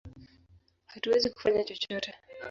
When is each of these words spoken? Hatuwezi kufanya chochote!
Hatuwezi 0.91 1.29
kufanya 1.29 1.63
chochote! 1.65 2.11